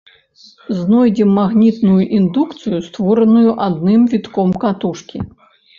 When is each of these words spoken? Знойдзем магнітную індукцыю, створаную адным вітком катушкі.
Знойдзем 0.77 1.29
магнітную 1.39 1.99
індукцыю, 2.21 2.77
створаную 2.89 3.49
адным 3.69 4.01
вітком 4.17 4.61
катушкі. 4.67 5.17